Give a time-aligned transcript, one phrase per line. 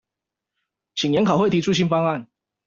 [0.95, 2.27] 請研考會提出新方案